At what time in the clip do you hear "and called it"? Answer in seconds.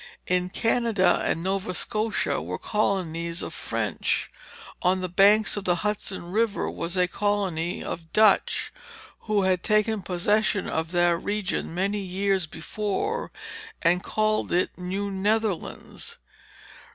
13.83-14.75